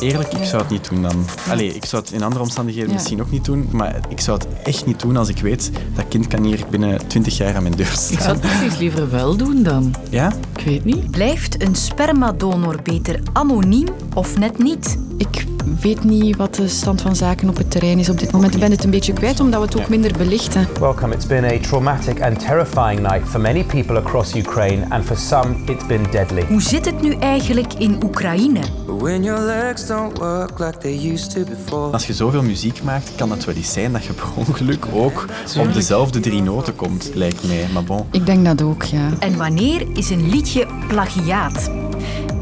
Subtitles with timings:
[0.00, 1.24] Eerlijk, ik zou het niet doen dan.
[1.50, 2.94] Allee, ik zou het in andere omstandigheden Ja.
[2.94, 6.08] misschien ook niet doen, maar ik zou het echt niet doen als ik weet dat
[6.08, 8.30] kind kan hier binnen 20 jaar aan mijn deur Ik zou staan.
[8.30, 9.94] het precies liever wel doen dan.
[10.10, 10.32] Ja?
[10.56, 11.10] Ik weet niet.
[11.10, 14.98] Blijft een spermadonor beter anoniem of net niet?
[15.18, 15.46] Ik
[15.80, 18.54] weet niet wat de stand van zaken op het terrein is op dit moment.
[18.54, 20.68] Ik ben het een beetje kwijt, omdat we het ook minder belichten.
[20.80, 21.14] Welcome.
[21.14, 25.54] It's been a traumatic and terrifying night for many people across Ukraine, and for some,
[25.66, 26.44] it's been deadly.
[26.48, 28.60] Hoe zit het nu eigenlijk in Oekraïne?
[28.98, 31.92] When your legs don't work like they used to before.
[31.92, 35.26] Als je zoveel muziek maakt, kan het wel eens zijn dat je per ongeluk ook
[35.58, 37.66] op dezelfde drie noten komt, lijkt mij.
[37.72, 38.04] Maar bon.
[38.10, 39.08] Ik denk dat ook, ja.
[39.18, 41.70] En wanneer is een liedje plagiaat?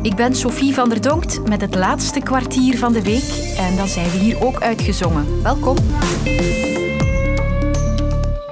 [0.05, 3.89] Ik ben Sophie van der Donkt met het laatste kwartier van de week en dan
[3.89, 5.43] zijn we hier ook uitgezongen.
[5.43, 5.77] Welkom.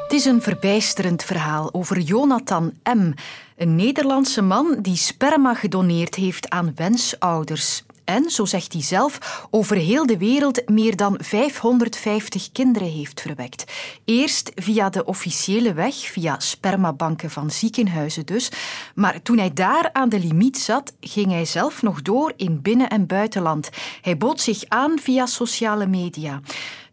[0.02, 3.12] Het is een verbijsterend verhaal over Jonathan M.,
[3.56, 7.84] een Nederlandse man die sperma gedoneerd heeft aan wensouders.
[8.12, 13.72] En, zo zegt hij zelf, over heel de wereld meer dan 550 kinderen heeft verwekt.
[14.04, 18.50] Eerst via de officiële weg, via spermabanken van ziekenhuizen dus.
[18.94, 22.90] Maar toen hij daar aan de limiet zat, ging hij zelf nog door in binnen-
[22.90, 23.70] en buitenland.
[24.02, 26.40] Hij bood zich aan via sociale media.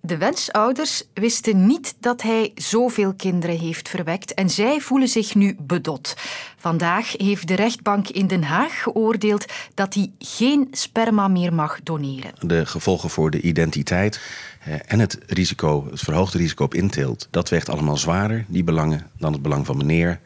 [0.01, 5.55] De wensouders wisten niet dat hij zoveel kinderen heeft verwekt en zij voelen zich nu
[5.59, 6.15] bedot.
[6.57, 12.31] Vandaag heeft de rechtbank in Den Haag geoordeeld dat hij geen sperma meer mag doneren.
[12.39, 14.21] de gevolgen voor de identiteit
[14.63, 19.07] eh, en het risico, het verhoogde risico op inteelt, dat weegt allemaal zwaarder, die belangen,
[19.17, 20.19] dan het belang van meneer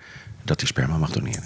[0.44, 1.44] dat hij sperma mag doneren.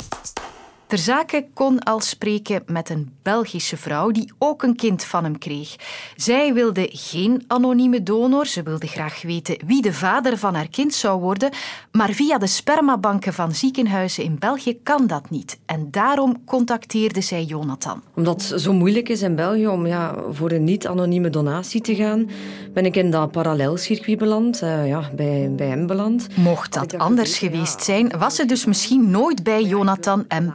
[0.88, 5.38] Ter zake kon al spreken met een Belgische vrouw die ook een kind van hem
[5.38, 5.75] kreeg.
[6.16, 10.93] Zij wilde geen anonieme donor, ze wilde graag weten wie de vader van haar kind
[10.93, 11.49] zou worden,
[11.91, 15.59] maar via de spermabanken van ziekenhuizen in België kan dat niet.
[15.65, 18.02] En daarom contacteerde zij Jonathan.
[18.15, 22.30] Omdat het zo moeilijk is in België om ja, voor een niet-anonieme donatie te gaan,
[22.73, 26.27] ben ik in dat parallelcircuit beland, eh, ja, bij, bij hem beland.
[26.35, 27.83] Mocht dat dat anders geweest ja.
[27.83, 30.52] zijn, was ze dus misschien nooit bij Jonathan M.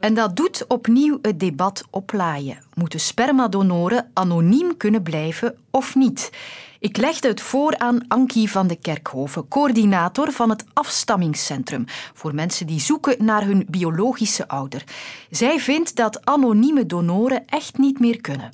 [0.00, 2.58] En dat doet opnieuw het debat oplaaien.
[2.74, 6.30] Moeten spermadonoren anoniem kunnen blijven of niet?
[6.78, 11.84] Ik legde het voor aan Ankie van de Kerkhoven, coördinator van het Afstammingscentrum,
[12.14, 14.84] voor mensen die zoeken naar hun biologische ouder.
[15.30, 18.48] Zij vindt dat anonieme donoren echt niet meer kunnen.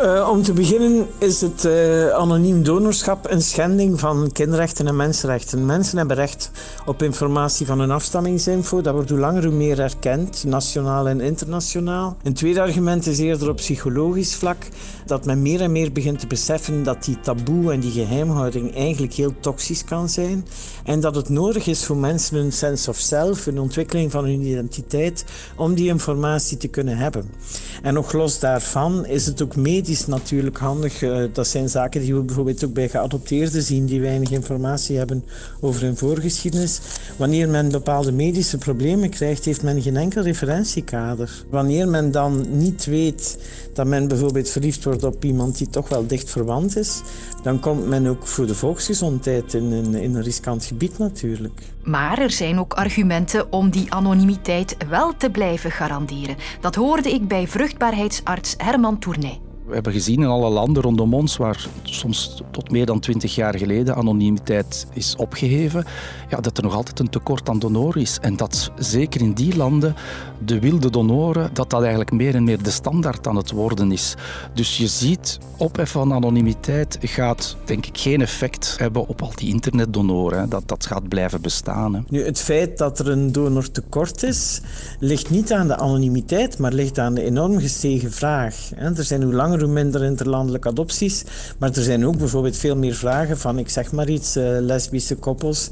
[0.00, 5.66] Eh, om te beginnen is het eh, anoniem donorschap een schending van kinderrechten en mensenrechten.
[5.66, 6.50] Mensen hebben recht
[6.86, 8.80] op informatie van hun afstammingsinfo.
[8.80, 12.16] Dat wordt hoe langer hoe meer erkend, nationaal en internationaal.
[12.22, 14.68] Een tweede argument is eerder op psychologisch vlak.
[15.06, 19.12] Dat men meer en meer begint te beseffen dat die taboe en die geheimhouding eigenlijk
[19.12, 20.46] heel toxisch kan zijn.
[20.84, 24.42] En dat het nodig is voor mensen een sense of self, een ontwikkeling van hun
[24.42, 25.24] identiteit,
[25.56, 27.30] om die informatie te kunnen hebben.
[27.82, 31.02] En nog los daarvan is het ook medisch natuurlijk handig.
[31.02, 35.24] eh, Dat zijn zaken die we bijvoorbeeld ook bij geadopteerden zien, die weinig informatie hebben
[35.60, 36.80] over hun voorgeschiedenis.
[37.16, 41.44] Wanneer men bepaalde medische problemen krijgt, heeft men geen enkel referentiekader.
[41.50, 43.38] Wanneer men dan niet weet
[43.74, 47.00] dat men bijvoorbeeld verliefd wordt op iemand die toch wel dicht verwant is,
[47.42, 51.60] dan komt men ook voor de volksgezondheid in een, in een riskant gebied natuurlijk.
[51.84, 56.36] Maar er zijn ook argumenten om die anonimiteit wel te blijven garanderen.
[56.60, 59.40] Dat hoorde ik bij vruchtbaarheidsarts Herman Tournay.
[59.70, 63.58] We hebben gezien in alle landen rondom ons, waar soms tot meer dan twintig jaar
[63.58, 65.84] geleden anonimiteit is opgeheven,
[66.28, 68.18] ja, dat er nog altijd een tekort aan donoren is.
[68.20, 69.94] En dat zeker in die landen
[70.44, 74.14] de wilde donoren, dat dat eigenlijk meer en meer de standaard aan het worden is.
[74.54, 79.48] Dus je ziet, opheffen van anonimiteit gaat denk ik geen effect hebben op al die
[79.48, 80.48] internetdonoren.
[80.48, 81.94] Dat, dat gaat blijven bestaan.
[81.94, 82.00] hè.
[82.08, 84.60] Nu, het feit dat er een donor tekort is,
[84.98, 88.70] ligt niet aan de anonimiteit, maar ligt aan de enorm gestegen vraag.
[88.76, 91.24] Er zijn hoe langer hoe minder interlandelijke adopties,
[91.58, 95.16] maar er zijn ook bijvoorbeeld veel meer vragen van, ik zeg maar iets, eh, lesbische
[95.16, 95.70] koppels.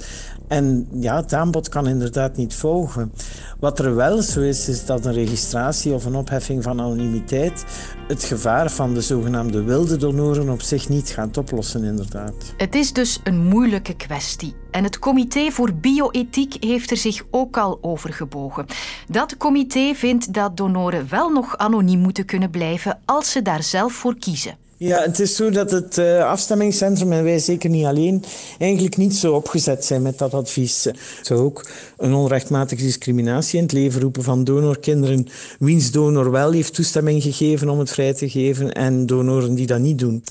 [0.48, 3.12] En ja, het aanbod kan inderdaad niet volgen.
[3.58, 7.64] Wat er wel zo is, is dat een registratie of een opheffing van anonimiteit
[8.08, 12.34] het gevaar van de zogenaamde wilde donoren op zich niet gaat oplossen, inderdaad.
[12.56, 14.54] Het is dus een moeilijke kwestie.
[14.70, 18.66] En het Comité voor Bioethiek heeft er zich ook al over gebogen.
[19.08, 23.92] Dat comité vindt dat donoren wel nog anoniem moeten kunnen blijven als ze daar zelf
[23.92, 24.67] voor kiezen.
[24.80, 28.24] Ja, het is zo dat het eh, afstemmingscentrum, en wij zeker niet alleen,
[28.58, 30.84] eigenlijk niet zo opgezet zijn met dat advies.
[30.84, 35.26] Het zou ook een onrechtmatige discriminatie in het leven roepen van donorkinderen,
[35.58, 39.80] wiens donor wel heeft toestemming gegeven om het vrij te geven, en donoren die dat
[39.80, 40.24] niet doen.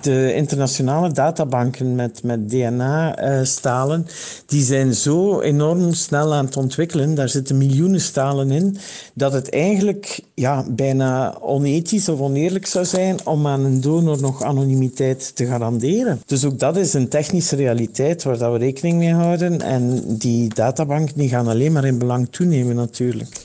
[0.00, 4.06] De internationale databanken met, met DNA-stalen,
[4.46, 8.76] die zijn zo enorm snel aan het ontwikkelen, daar zitten miljoenen stalen in,
[9.14, 14.42] dat het eigenlijk ja, bijna onethisch of oneerlijk zou zijn om aan een donor nog
[14.42, 16.20] anonimiteit te garanderen.
[16.26, 21.16] Dus ook dat is een technische realiteit waar we rekening mee houden en die databanken
[21.16, 23.40] die gaan alleen maar in belang toenemen natuurlijk.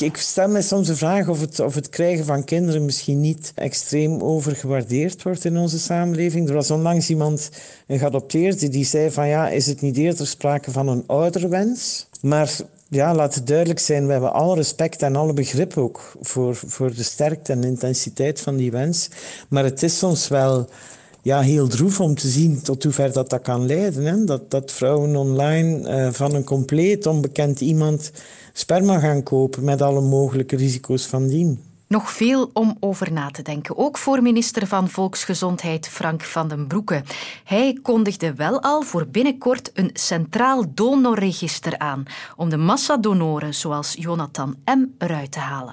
[0.00, 3.52] Ik stel me soms de vraag of het, of het krijgen van kinderen misschien niet
[3.54, 6.48] extreem overgewaardeerd wordt in onze samenleving.
[6.48, 7.50] Er was onlangs iemand,
[7.86, 12.06] een geadopteerde, die zei van ja, is het niet eerder sprake van een ouderwens?
[12.20, 12.56] Maar
[12.88, 16.94] ja, laat het duidelijk zijn, we hebben alle respect en alle begrip ook voor, voor
[16.94, 19.08] de sterkte en intensiteit van die wens.
[19.48, 20.68] Maar het is soms wel
[21.22, 24.04] ja, heel droef om te zien tot hoever dat, dat kan leiden.
[24.04, 24.24] Hè?
[24.24, 28.12] Dat, dat vrouwen online uh, van een compleet onbekend iemand
[28.52, 31.60] sperma gaan kopen met alle mogelijke risico's van dien.
[31.90, 36.66] Nog veel om over na te denken, ook voor minister van Volksgezondheid Frank van den
[36.66, 37.02] Broeke.
[37.44, 42.02] Hij kondigde wel al voor binnenkort een centraal donorregister aan
[42.36, 44.84] om de massadonoren zoals Jonathan M.
[44.98, 45.72] eruit te halen.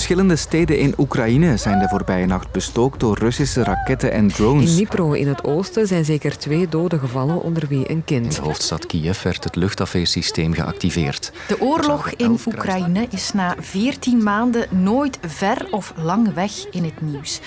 [0.00, 4.70] Verschillende steden in Oekraïne zijn de voorbije nacht bestookt door Russische raketten en drones.
[4.70, 8.24] In Dnipro in het oosten zijn zeker twee doden gevallen, onder wie een kind.
[8.24, 11.32] In de hoofdstad Kiev werd het luchtafweersysteem geactiveerd.
[11.48, 17.00] De oorlog in Oekraïne is na 14 maanden nooit ver of lang weg in het
[17.00, 17.40] nieuws.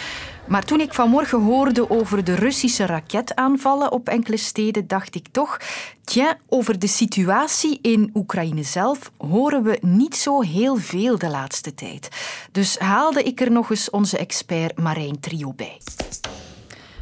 [0.47, 5.59] Maar toen ik vanmorgen hoorde over de Russische raketaanvallen op enkele steden, dacht ik toch,
[6.03, 11.73] tja, over de situatie in Oekraïne zelf horen we niet zo heel veel de laatste
[11.73, 12.09] tijd.
[12.51, 15.77] Dus haalde ik er nog eens onze expert Marijn Trio bij.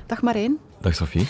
[0.06, 0.58] Dag Marijn.
[0.82, 1.28] Dag Sophie.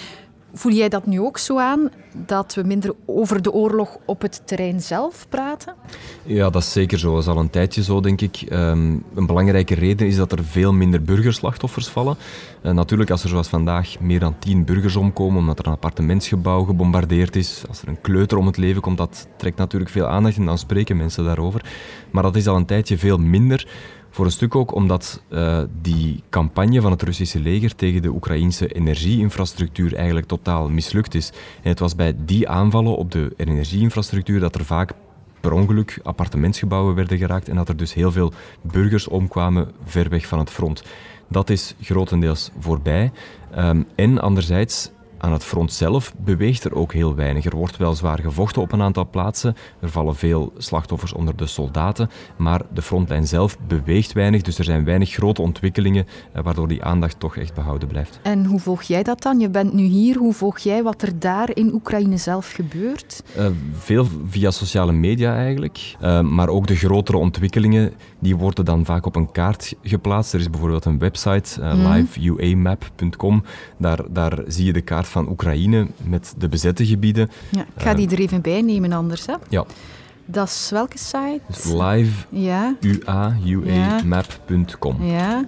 [0.53, 1.89] Voel jij dat nu ook zo aan,
[2.25, 5.75] dat we minder over de oorlog op het terrein zelf praten?
[6.23, 7.13] Ja, dat is zeker zo.
[7.13, 8.45] Dat is al een tijdje zo, denk ik.
[8.51, 12.17] Um, een belangrijke reden is dat er veel minder burgerslachtoffers vallen.
[12.63, 16.63] Uh, natuurlijk, als er zoals vandaag meer dan tien burgers omkomen omdat er een appartementsgebouw
[16.63, 20.37] gebombardeerd is, als er een kleuter om het leven komt, dat trekt natuurlijk veel aandacht
[20.37, 21.65] en dan spreken mensen daarover.
[22.11, 23.67] Maar dat is al een tijdje veel minder.
[24.13, 28.67] Voor een stuk ook omdat uh, die campagne van het Russische leger tegen de Oekraïnse
[28.67, 31.31] energieinfrastructuur eigenlijk totaal mislukt is.
[31.61, 34.91] En het was bij die aanvallen op de energieinfrastructuur dat er vaak
[35.39, 38.31] per ongeluk appartementsgebouwen werden geraakt en dat er dus heel veel
[38.61, 40.83] burgers omkwamen ver weg van het front.
[41.27, 43.11] Dat is grotendeels voorbij.
[43.57, 47.45] Um, en anderzijds aan het front zelf beweegt er ook heel weinig.
[47.45, 49.55] Er wordt wel zwaar gevochten op een aantal plaatsen.
[49.79, 52.09] Er vallen veel slachtoffers onder de soldaten.
[52.37, 54.41] Maar de frontlijn zelf beweegt weinig.
[54.41, 58.19] Dus er zijn weinig grote ontwikkelingen, eh, waardoor die aandacht toch echt behouden blijft.
[58.21, 59.39] En hoe volg jij dat dan?
[59.39, 60.17] Je bent nu hier.
[60.17, 63.23] Hoe volg jij wat er daar in Oekraïne zelf gebeurt?
[63.37, 65.95] Uh, veel via sociale media eigenlijk.
[66.01, 70.33] Uh, maar ook de grotere ontwikkelingen, die worden dan vaak op een kaart geplaatst.
[70.33, 71.91] Er is bijvoorbeeld een website, uh, mm.
[71.91, 73.43] liveuamap.com.
[73.77, 77.29] Daar, daar zie je de kaart van Oekraïne met de bezette gebieden.
[77.49, 79.25] Ja, ik ga die er even bij nemen anders.
[79.25, 79.33] Hè.
[79.49, 79.65] Ja.
[80.25, 81.39] Dat is welke site?
[81.47, 82.75] Dus live ja.
[85.01, 85.45] Ja.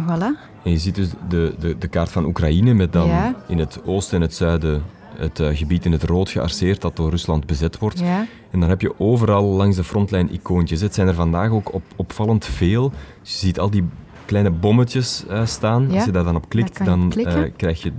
[0.00, 0.48] Voilà.
[0.64, 3.34] En je ziet dus de, de, de kaart van Oekraïne met dan ja.
[3.48, 4.82] in het oosten en het zuiden
[5.20, 7.98] het uh, gebied in het rood gearseerd dat door Rusland bezet wordt.
[7.98, 8.26] Ja.
[8.50, 10.80] En dan heb je overal langs de frontlijn icoontjes.
[10.80, 12.92] Het zijn er vandaag ook op, opvallend veel.
[13.22, 13.84] Dus je ziet al die
[14.24, 15.88] kleine bommetjes uh, staan.
[15.88, 15.94] Ja?
[15.94, 17.92] Als je daar dan op klikt, dan uh, krijg je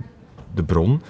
[0.53, 1.01] de bron.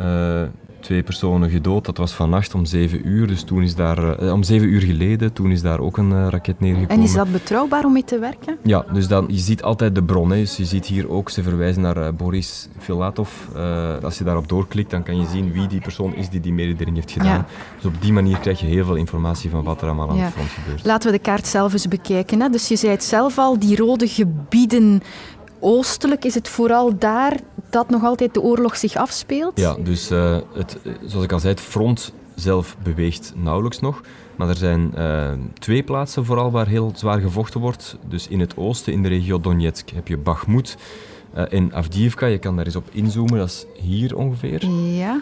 [0.00, 0.42] Uh,
[0.80, 1.84] twee personen gedood.
[1.84, 3.26] Dat was vannacht om zeven uur.
[3.26, 6.26] Dus toen is daar, uh, om zeven uur geleden, toen is daar ook een uh,
[6.28, 6.96] raket neergekomen.
[6.96, 8.56] En is dat betrouwbaar om mee te werken?
[8.62, 10.30] Ja, dus dan, je ziet altijd de bron.
[10.30, 10.36] Hè.
[10.36, 13.30] Dus je ziet hier ook, ze verwijzen naar uh, Boris Filatov.
[14.02, 16.96] als je daarop doorklikt, dan kan je zien wie die persoon is die die mededeling
[16.96, 17.28] heeft gedaan.
[17.28, 17.46] Ja.
[17.76, 20.22] Dus op die manier krijg je heel veel informatie van wat er allemaal aan ja.
[20.22, 20.84] het front gebeurt.
[20.84, 22.40] Laten we de kaart zelf eens bekijken.
[22.40, 22.48] Hè.
[22.48, 25.02] Dus je zei het zelf al, die rode gebieden
[25.60, 27.40] oostelijk is het vooral daar
[27.70, 29.58] dat nog altijd de oorlog zich afspeelt?
[29.58, 34.00] Ja, dus uh, het, zoals ik al zei, het front zelf beweegt nauwelijks nog.
[34.36, 37.96] Maar er zijn uh, twee plaatsen vooral waar heel zwaar gevochten wordt.
[38.08, 40.76] Dus in het oosten, in de regio Donetsk, heb je Bakhmut
[41.36, 42.26] uh, en Avdiivka.
[42.26, 44.66] Je kan daar eens op inzoomen, dat is hier ongeveer.
[44.68, 45.20] Ja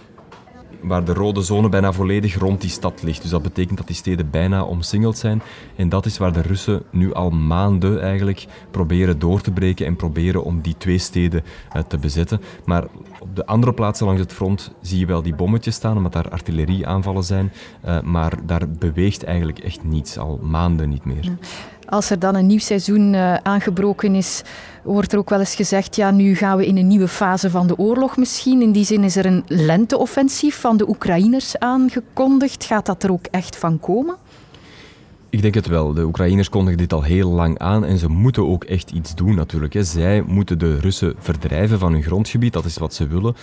[0.83, 3.23] waar de rode zone bijna volledig rond die stad ligt.
[3.23, 5.43] Dus dat betekent dat die steden bijna omsingeld zijn.
[5.77, 9.97] En dat is waar de Russen nu al maanden eigenlijk proberen door te breken en
[9.97, 11.45] proberen om die twee steden
[11.77, 12.41] uh, te bezetten.
[12.65, 12.87] Maar
[13.21, 16.31] op de andere plaatsen langs het front zie je wel die bommetjes staan, omdat daar
[16.31, 17.53] artillerieaanvallen zijn.
[17.87, 21.37] Uh, maar daar beweegt eigenlijk echt niets, al maanden niet meer.
[21.89, 24.43] Als er dan een nieuw seizoen uh, aangebroken is,
[24.83, 27.67] wordt er ook wel eens gezegd, ja, nu gaan we in een nieuwe fase van
[27.67, 28.63] de oorlog misschien.
[28.63, 32.65] In die zin is er een lenteoffensief van de Oekraïners aangekondigd.
[32.65, 34.17] Gaat dat er ook echt van komen?
[35.31, 35.93] Ik denk het wel.
[35.93, 39.35] De Oekraïners kondigen dit al heel lang aan en ze moeten ook echt iets doen
[39.35, 39.75] natuurlijk.
[39.79, 43.35] Zij moeten de Russen verdrijven van hun grondgebied, dat is wat ze willen.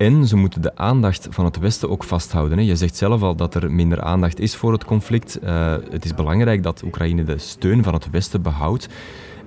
[0.00, 2.64] En ze moeten de aandacht van het Westen ook vasthouden.
[2.64, 5.38] Je zegt zelf al dat er minder aandacht is voor het conflict.
[5.42, 8.88] Uh, het is belangrijk dat Oekraïne de steun van het Westen behoudt.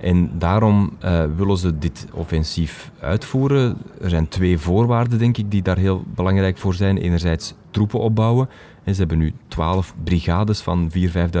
[0.00, 3.76] En daarom uh, willen ze dit offensief uitvoeren.
[4.00, 6.96] Er zijn twee voorwaarden, denk ik, die daar heel belangrijk voor zijn.
[6.98, 8.48] Enerzijds troepen opbouwen.
[8.92, 10.98] Ze hebben nu twaalf brigades van 4.000,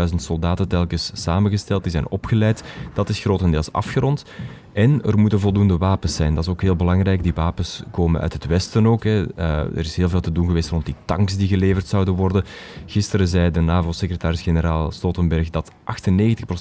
[0.08, 1.82] 5.000 soldaten telkens samengesteld.
[1.82, 2.64] Die zijn opgeleid.
[2.92, 4.24] Dat is grotendeels afgerond.
[4.72, 6.34] En er moeten voldoende wapens zijn.
[6.34, 7.22] Dat is ook heel belangrijk.
[7.22, 9.04] Die wapens komen uit het Westen ook.
[9.04, 9.20] Hè.
[9.38, 12.44] Uh, er is heel veel te doen geweest rond die tanks die geleverd zouden worden.
[12.86, 15.74] Gisteren zei de NAVO-secretaris-generaal Stoltenberg dat 98%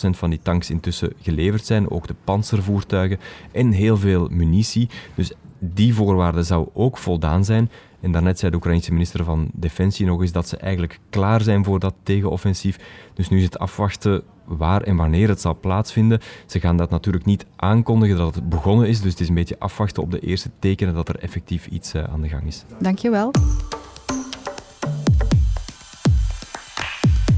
[0.09, 1.89] van die tanks intussen geleverd zijn.
[1.89, 3.19] Ook de panzervoertuigen
[3.51, 4.89] en heel veel munitie.
[5.15, 7.69] Dus die voorwaarden zou ook voldaan zijn.
[8.03, 11.63] En daarnet zei de Oekraïnse minister van Defensie nog eens dat ze eigenlijk klaar zijn
[11.63, 12.79] voor dat tegenoffensief.
[13.13, 16.19] Dus nu is het afwachten waar en wanneer het zal plaatsvinden.
[16.45, 19.59] Ze gaan dat natuurlijk niet aankondigen dat het begonnen is, dus het is een beetje
[19.59, 22.63] afwachten op de eerste tekenen dat er effectief iets uh, aan de gang is.
[22.79, 23.31] Dankjewel.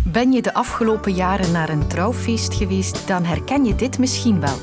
[0.04, 4.56] Ben je de afgelopen jaren naar een trouwfeest geweest, dan herken je dit misschien wel.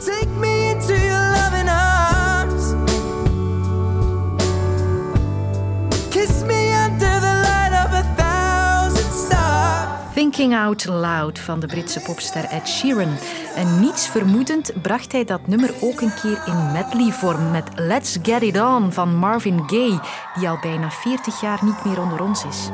[10.32, 13.16] Thinking Out Loud van de Britse popster Ed Sheeran.
[13.54, 18.42] En niets vermoedend bracht hij dat nummer ook een keer in medley-vorm met Let's Get
[18.42, 20.00] It On van Marvin Gaye,
[20.34, 22.70] die al bijna 40 jaar niet meer onder ons is.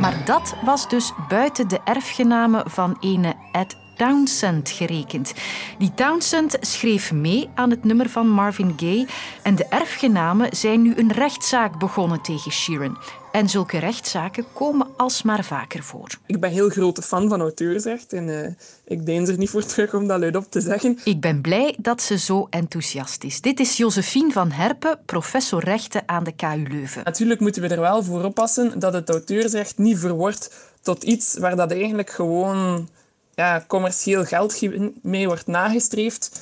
[0.00, 5.34] Maar dat was dus buiten de erfgename van ene Ed Townsend gerekend.
[5.78, 9.06] Die Townsend schreef mee aan het nummer van Marvin Gaye
[9.42, 12.98] en de erfgenamen zijn nu een rechtszaak begonnen tegen Sheeran.
[13.36, 16.08] En zulke rechtszaken komen alsmaar vaker voor.
[16.26, 18.46] Ik ben heel grote fan van auteursrecht en uh,
[18.84, 20.98] ik deens er niet voor terug om dat luidop te zeggen.
[21.04, 23.40] Ik ben blij dat ze zo enthousiast is.
[23.40, 27.04] Dit is Josephine van Herpen, professor rechten aan de KU Leuven.
[27.04, 30.50] Natuurlijk moeten we er wel voor oppassen dat het auteursrecht niet verwordt
[30.82, 32.88] tot iets waar dat eigenlijk gewoon
[33.34, 34.60] ja, commercieel geld
[35.02, 36.40] mee wordt nagestreefd,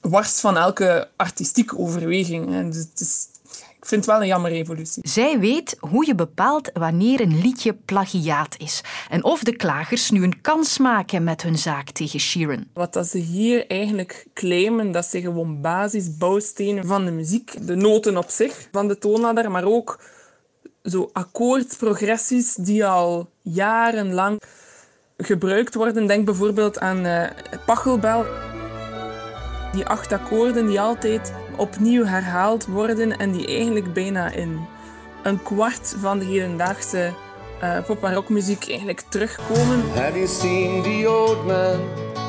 [0.00, 2.70] wars van elke artistieke overweging.
[2.70, 3.26] Dus het is,
[3.84, 5.08] ik vind het wel een jammer evolutie.
[5.08, 8.80] Zij weet hoe je bepaalt wanneer een liedje plagiaat is.
[9.08, 12.64] En of de klagers nu een kans maken met hun zaak tegen Sheeran.
[12.72, 17.66] Wat dat ze hier eigenlijk claimen, dat zijn gewoon basisbouwstenen van de muziek.
[17.66, 20.00] De noten op zich van de toonladder, maar ook
[20.82, 24.42] zo akkoordprogressies die al jarenlang
[25.16, 26.06] gebruikt worden.
[26.06, 27.24] Denk bijvoorbeeld aan uh,
[27.66, 28.24] Pachelbel.
[29.72, 34.66] Die acht akkoorden die altijd opnieuw herhaald worden en die eigenlijk bijna in
[35.22, 37.12] een kwart van de hedendaagse
[37.62, 39.82] uh, pop- en rockmuziek eigenlijk terugkomen.
[39.94, 41.80] Have you seen the old man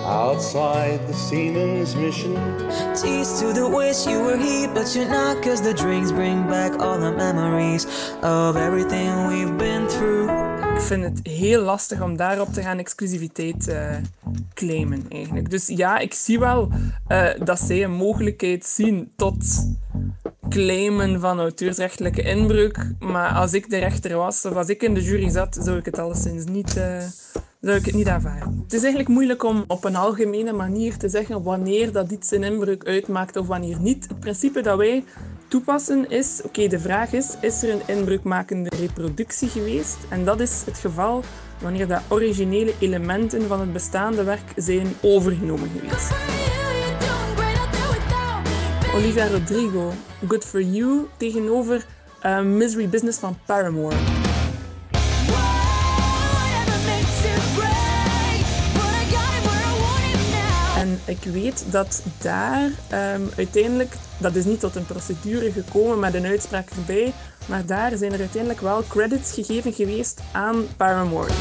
[0.05, 2.35] outside the Siemens mission?
[2.93, 6.81] Tease to the wish you were here, but you're not, cause the drinks bring back
[6.81, 7.87] all the memories
[8.21, 10.54] of everything we've been through.
[10.75, 13.95] Ik vind het heel lastig om daarop te gaan exclusiviteit uh,
[14.53, 15.49] claimen, eigenlijk.
[15.49, 16.71] Dus ja, ik zie wel
[17.07, 19.67] uh, dat zij een mogelijkheid zien tot
[20.49, 22.91] claimen van auteursrechtelijke inbreuk.
[22.99, 25.85] Maar als ik de rechter was, of als ik in de jury zat, zou ik
[25.85, 26.77] het alleszins niet...
[26.77, 26.97] Uh,
[27.61, 28.59] zou ik het niet aanvaarden.
[28.63, 32.43] Het is eigenlijk moeilijk om op een algemene manier te zeggen wanneer dat iets een
[32.43, 34.07] inbreuk uitmaakt of wanneer niet.
[34.07, 35.03] Het principe dat wij
[35.47, 39.97] toepassen is, oké, de vraag is, is er een inbreukmakende reproductie geweest?
[40.09, 41.23] En dat is het geval
[41.61, 46.11] wanneer de originele elementen van het bestaande werk zijn overgenomen geweest.
[48.95, 49.93] Olivia Rodrigo,
[50.27, 51.85] Good For You, tegenover
[52.25, 54.14] uh, Misery Business van Paramore.
[61.05, 62.63] Ik weet dat daar
[63.15, 67.13] um, uiteindelijk, dat is niet tot een procedure gekomen met een uitspraak erbij,
[67.45, 71.33] maar daar zijn er uiteindelijk wel credits gegeven geweest aan Paramore.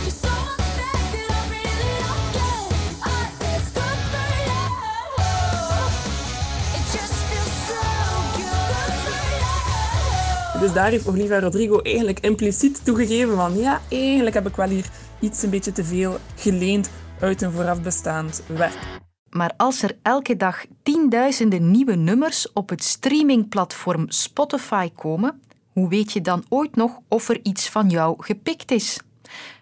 [10.61, 14.87] Dus daar heeft Olivia Rodrigo eigenlijk impliciet toegegeven van ja, eigenlijk heb ik wel hier
[15.21, 16.91] iets een beetje te veel geleend
[17.21, 19.04] uit een vooraf bestaand werk.
[19.35, 26.13] Maar als er elke dag tienduizenden nieuwe nummers op het streamingplatform Spotify komen, hoe weet
[26.13, 29.01] je dan ooit nog of er iets van jou gepikt is?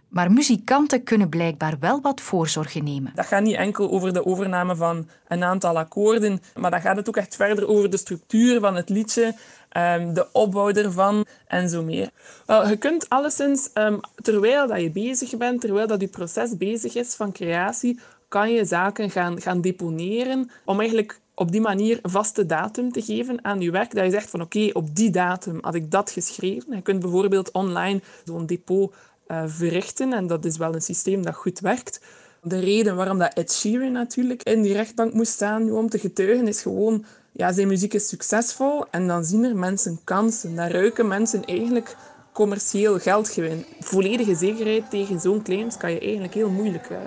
[0.09, 3.13] Maar muzikanten kunnen blijkbaar wel wat voorzorgen nemen.
[3.15, 7.09] Dat gaat niet enkel over de overname van een aantal akkoorden, maar dan gaat het
[7.09, 9.35] ook echt verder over de structuur van het liedje,
[9.69, 12.11] ehm, de opbouw ervan en zo meer.
[12.47, 16.95] Wel, je kunt alleszins, um, terwijl dat je bezig bent, terwijl dat je proces bezig
[16.95, 18.01] is van creatie,
[18.33, 23.03] kan je zaken gaan, gaan deponeren om eigenlijk op die manier een vaste datum te
[23.03, 23.95] geven aan je werk.
[23.95, 26.75] Dat je zegt van oké, op die datum had ik dat geschreven.
[26.77, 28.95] Je kunt bijvoorbeeld online zo'n depot
[29.29, 32.01] uh, verrichten en dat is wel een systeem dat goed werkt.
[32.43, 36.49] De reden waarom dat Ed Sheeran natuurlijk in die rechtbank moest staan om te getuigen
[36.49, 40.57] is gewoon ja, zijn muziek is succesvol en dan zien er mensen kansen.
[40.57, 41.97] Dan ruiken mensen eigenlijk
[42.33, 43.65] commercieel geldgewin.
[43.81, 46.99] Volledige zekerheid tegen zo'n claims kan je eigenlijk heel moeilijk uh,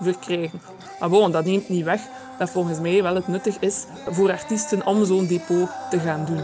[0.00, 0.60] verkrijgen.
[1.00, 2.00] Maar bon, dat neemt niet weg
[2.38, 6.42] dat volgens mij wel het nuttig is voor artiesten om zo'n depot te gaan doen.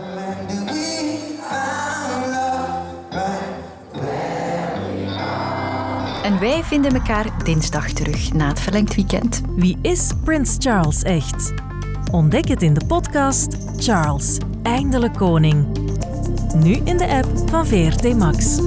[6.23, 9.41] En wij vinden elkaar dinsdag terug na het verlengd weekend.
[9.57, 11.53] Wie is Prins Charles echt?
[12.11, 15.67] Ontdek het in de podcast Charles, eindelijk koning.
[16.55, 18.61] Nu in de app van VRT Max.